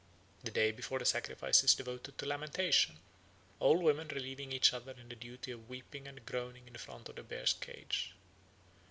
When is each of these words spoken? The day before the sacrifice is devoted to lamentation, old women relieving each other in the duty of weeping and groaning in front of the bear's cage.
The 0.43 0.49
day 0.49 0.71
before 0.71 0.97
the 0.97 1.05
sacrifice 1.05 1.63
is 1.63 1.75
devoted 1.75 2.17
to 2.17 2.25
lamentation, 2.25 2.97
old 3.59 3.83
women 3.83 4.07
relieving 4.07 4.51
each 4.51 4.73
other 4.73 4.93
in 4.93 5.09
the 5.09 5.15
duty 5.15 5.51
of 5.51 5.69
weeping 5.69 6.07
and 6.07 6.25
groaning 6.25 6.67
in 6.67 6.73
front 6.79 7.07
of 7.09 7.17
the 7.17 7.21
bear's 7.23 7.53
cage. 7.53 8.11